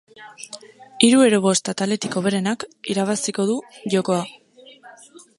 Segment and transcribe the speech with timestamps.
[1.07, 3.57] Hiru edo bost ataletik hoberenak irabaziko du
[3.95, 4.23] jokoa.